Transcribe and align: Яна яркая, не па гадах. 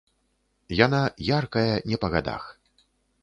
Яна 0.85 1.01
яркая, 1.37 1.75
не 1.91 1.97
па 2.05 2.13
гадах. 2.17 2.43